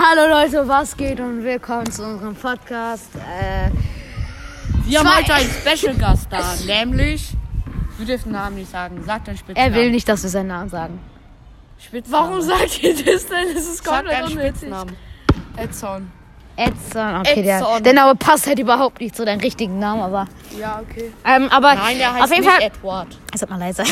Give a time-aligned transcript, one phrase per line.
[0.00, 3.08] Hallo Leute, was geht und willkommen zu unserem Podcast.
[3.16, 3.70] Äh,
[4.86, 7.30] Wir haben heute einen Special Gast da, nämlich.
[7.96, 9.02] Wir dürfen Namen nicht sagen.
[9.04, 9.72] Sagt deinen Spitznamen.
[9.72, 11.00] er will nicht, dass wir seinen Namen sagen.
[11.78, 12.28] Spitznamen.
[12.28, 13.54] Warum sagt ihr das denn?
[13.54, 14.72] Das ist komplett unnötig.
[15.56, 16.12] Edson.
[16.56, 17.82] Edson, okay, der, Edson.
[17.82, 20.26] der Name passt halt überhaupt nicht zu deinem richtigen Namen, aber.
[20.58, 21.12] Ja, okay.
[21.24, 22.62] Ähm, aber Nein, der heißt auf jeden nicht Fall.
[22.62, 23.18] Edward.
[23.34, 23.82] Sag mal leise.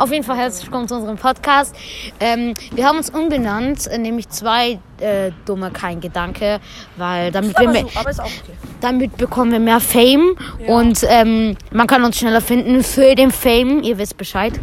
[0.00, 1.76] Auf jeden Fall herzlich willkommen zu unserem Podcast.
[2.20, 6.58] Ähm, wir haben uns umbenannt, äh, nämlich zwei äh, dumme kein Gedanke,
[6.96, 8.32] weil damit wir mehr, so, okay.
[8.80, 13.82] damit bekommen wir mehr Fame und ähm, man kann uns schneller finden für den Fame.
[13.82, 14.54] Ihr wisst Bescheid.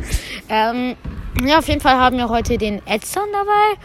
[0.49, 0.95] Ähm,
[1.45, 3.79] ja, auf jeden Fall haben wir heute den Edson dabei.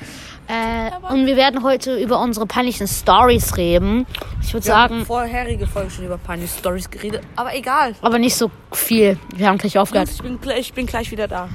[0.49, 4.07] Äh, und wir werden heute über unsere peinlichen Stories reden.
[4.43, 7.95] Ich würde Wir haben sagen, vorherige Folgen schon über peinliche Stories geredet, aber egal.
[8.03, 9.17] aber nicht so viel.
[9.35, 10.11] Wir haben gleich aufgehört.
[10.11, 11.49] Ich bin, gleich- ich bin gleich wieder da.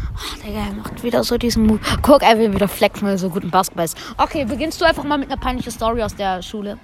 [0.44, 1.80] Digga, er macht wieder so diesen Move.
[2.02, 3.98] Guck, er will wieder flexen, weil er so gut im Basketball ist.
[4.18, 6.78] Okay, beginnst du einfach mal mit einer peinlichen Story aus der Schule?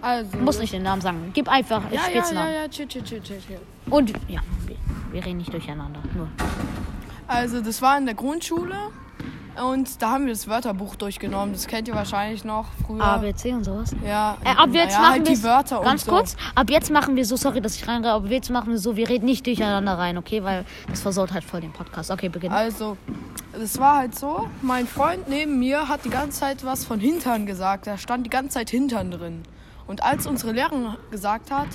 [0.00, 0.30] Also.
[0.32, 1.30] Du musst nicht den Namen sagen.
[1.34, 2.52] Gib einfach ja, ja, Spitznamen.
[2.52, 3.60] ja, ja, chill, chill, chill, chill, chill.
[3.90, 4.76] Und ja, wir,
[5.12, 6.00] wir reden nicht durcheinander.
[6.14, 6.28] Nur.
[7.28, 8.74] Also, das war in der Grundschule.
[9.60, 11.52] Und da haben wir das Wörterbuch durchgenommen.
[11.52, 13.02] Das kennt ihr wahrscheinlich noch früher.
[13.04, 13.94] A, B, C und sowas.
[14.06, 16.10] ja, Äh, ab jetzt ja, machen halt wir die Wörter und ganz so.
[16.12, 16.36] kurz.
[16.54, 19.08] Ab jetzt machen wir so, sorry, dass ich reingehe, aber jetzt machen wir so, wir
[19.08, 22.10] reden nicht durcheinander rein, okay, weil das versaut halt voll den Podcast.
[22.10, 22.50] Okay, beginn.
[22.52, 22.96] Also,
[23.52, 24.48] das war halt so.
[24.62, 27.86] Mein Freund neben mir hat die ganze Zeit was von Hintern gesagt.
[27.86, 29.42] Da stand die ganze Zeit Hintern drin.
[29.86, 31.68] Und als unsere Lehrerin gesagt hat,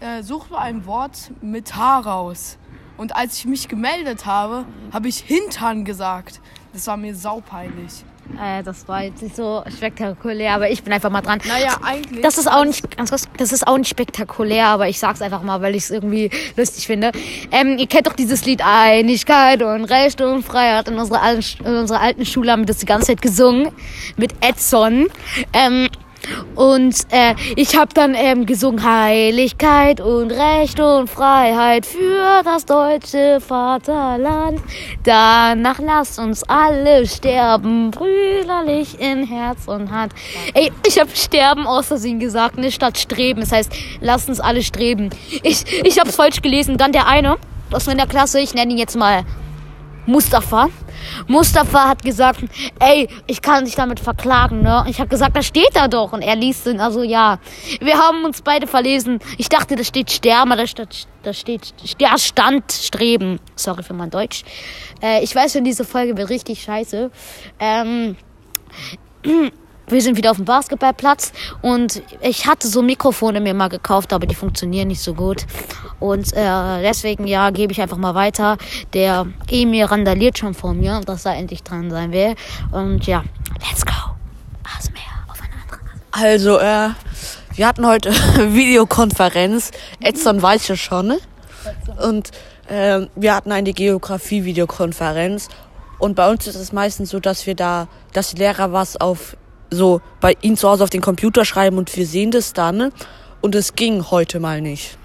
[0.00, 2.56] äh, such mal ein Wort mit H raus.
[2.96, 6.40] Und als ich mich gemeldet habe, habe ich Hintern gesagt.
[6.72, 8.04] Das war mir saupeinlich.
[8.40, 11.40] Äh, das war jetzt nicht so spektakulär, aber ich bin einfach mal dran.
[11.46, 12.22] Naja, eigentlich.
[12.22, 15.42] Das ist auch nicht, ganz kurz, das ist auch nicht spektakulär, aber ich sag's einfach
[15.42, 17.12] mal, weil ich es irgendwie lustig finde.
[17.50, 20.88] Ähm, ihr kennt doch dieses Lied Einigkeit und Recht und Freiheit.
[20.88, 23.70] In unserer, alten, in unserer alten Schule haben wir das die ganze Zeit gesungen
[24.16, 25.08] mit Edson.
[25.54, 25.88] Ähm,
[26.54, 33.40] und äh, ich habe dann ähm, gesungen Heiligkeit und Recht und Freiheit für das deutsche
[33.40, 34.60] Vaterland.
[35.04, 40.12] Danach lasst uns alle sterben, brüderlich in Herz und Hand.
[40.54, 43.40] Ey, ich habe sterben aus Versehen gesagt, ne, statt streben.
[43.40, 45.10] Das heißt, lasst uns alle streben.
[45.42, 46.76] Ich, ich habe es falsch gelesen.
[46.76, 47.36] Dann der eine
[47.70, 49.24] aus meiner Klasse, ich nenne ihn jetzt mal
[50.06, 50.68] Mustafa.
[51.26, 52.40] Mustafa hat gesagt,
[52.78, 54.84] ey, ich kann dich damit verklagen, ne?
[54.88, 56.12] Ich habe gesagt, das steht da doch.
[56.12, 57.38] Und er liest ihn, also ja.
[57.80, 59.18] Wir haben uns beide verlesen.
[59.36, 63.40] Ich dachte, da steht sterben, da steht, da steht, ja, stand streben.
[63.56, 64.44] Sorry für mein Deutsch.
[65.02, 67.10] Äh, ich weiß schon, diese Folge wird richtig scheiße.
[67.60, 68.16] Ähm,
[69.88, 71.32] wir sind wieder auf dem Basketballplatz
[71.62, 75.46] und ich hatte so Mikrofone mir mal gekauft, aber die funktionieren nicht so gut.
[76.00, 78.56] Und äh, deswegen, ja, gebe ich einfach mal weiter.
[78.92, 82.34] Der Emil randaliert schon vor mir, dass er endlich dran sein will.
[82.70, 83.24] Und ja,
[83.68, 83.92] let's go.
[86.20, 86.88] Also, äh,
[87.54, 88.10] wir hatten heute
[88.54, 89.70] Videokonferenz.
[90.00, 91.18] Edson weiß ja schon, ne?
[92.02, 92.32] Und
[92.66, 95.48] äh, wir hatten eine Geografie-Videokonferenz.
[96.00, 99.36] Und bei uns ist es meistens so, dass wir da, dass die Lehrer was auf
[99.70, 102.76] so bei ihnen zu Hause auf den Computer schreiben und wir sehen das dann.
[102.76, 102.92] Ne?
[103.40, 104.98] Und es ging heute mal nicht.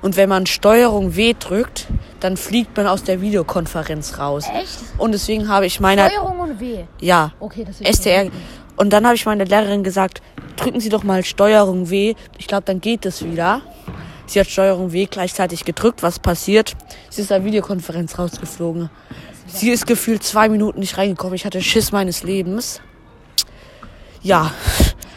[0.00, 1.86] Und wenn man Steuerung W drückt,
[2.20, 4.44] dann fliegt man aus der Videokonferenz raus.
[4.52, 4.78] Echt?
[4.96, 6.84] Und deswegen habe ich meine, Steuerung und W.
[7.00, 8.30] ja, Okay, das ist STR.
[8.76, 10.22] Und dann habe ich meiner Lehrerin gesagt,
[10.56, 12.14] drücken Sie doch mal Steuerung W.
[12.38, 13.62] Ich glaube, dann geht es wieder.
[14.26, 16.02] Sie hat Steuerung W gleichzeitig gedrückt.
[16.02, 16.76] Was passiert?
[17.10, 18.90] Sie ist aus der Videokonferenz rausgeflogen.
[19.46, 21.34] Sie ist gefühlt zwei Minuten nicht reingekommen.
[21.34, 22.80] Ich hatte Schiss meines Lebens.
[24.22, 24.50] Ja,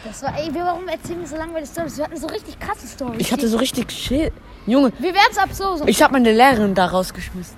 [0.04, 1.96] Das war, ey, warum erzählen wir so langweilige Storys?
[1.96, 3.20] Wir hatten so richtig krasse Storys.
[3.20, 4.30] ich hatte so richtig Schiss.
[4.66, 5.76] Junge, wir werden es ab so.
[5.76, 5.84] so.
[5.86, 7.56] ich habe meine Lehrerin da rausgeschmissen.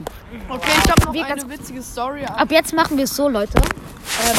[0.49, 2.25] Okay, ich habe noch Wir eine ganz- witzige Story.
[2.25, 3.53] Ab jetzt machen wir es so, Leute.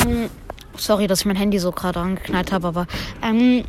[0.07, 0.29] Ähm,
[0.75, 2.87] sorry, dass ich mein Handy so gerade angeknallt habe, aber
[3.21, 3.65] ähm,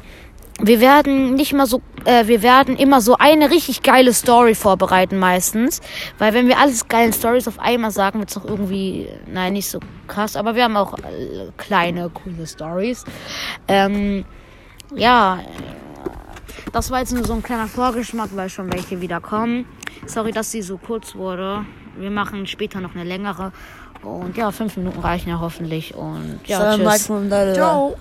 [0.60, 5.18] wir werden nicht mal so, äh, wir werden immer so eine richtig geile Story vorbereiten
[5.18, 5.80] meistens,
[6.18, 9.68] weil wenn wir alles geile Stories auf einmal sagen, wird es doch irgendwie, nein, nicht
[9.68, 13.04] so krass, aber wir haben auch äh, kleine coole Stories.
[13.68, 14.24] Ähm,
[14.94, 15.76] ja, äh,
[16.72, 19.66] das war jetzt nur so ein kleiner Vorgeschmack, weil schon welche wieder kommen.
[20.06, 21.64] Sorry, dass sie so kurz wurde.
[21.96, 23.52] Wir machen später noch eine längere.
[24.02, 25.94] Und ja, fünf Minuten reichen ja hoffentlich.
[25.94, 26.84] Und ja, tschüss.
[27.54, 27.96] Ciao.